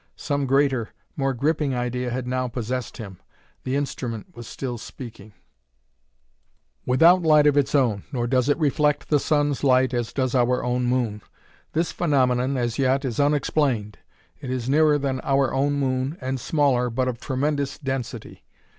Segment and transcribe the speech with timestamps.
[0.15, 3.19] Some greater, more gripping idea had now possessed him.
[3.63, 5.31] The instrument was still speaking:"
[6.87, 10.63] Without light of its own, nor does it reflect the sun's light as does our
[10.63, 11.21] own moon.
[11.73, 13.99] This phenomenon, as yet, is unexplained.
[14.39, 18.43] It is nearer than our own moon and smaller, but of tremendous density."